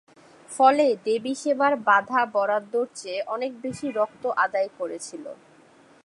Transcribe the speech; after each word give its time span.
ফলে, 0.49 0.85
দেবী 1.05 1.33
সেবার 1.35 1.73
বাঁধা 1.87 2.21
বরাদ্দর 2.33 2.85
চেয়ে 2.95 3.21
অনেক 3.25 3.51
বেশি 3.61 3.87
রক্ত 3.91 4.23
আদায় 4.45 4.69
করেছিল। 4.79 5.25